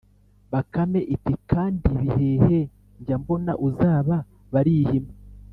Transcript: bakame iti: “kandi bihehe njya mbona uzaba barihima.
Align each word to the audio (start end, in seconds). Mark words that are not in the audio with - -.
bakame 0.51 0.99
iti: 1.15 1.33
“kandi 1.51 1.83
bihehe 1.97 2.59
njya 2.99 3.17
mbona 3.21 3.53
uzaba 3.67 4.15
barihima. 4.53 5.13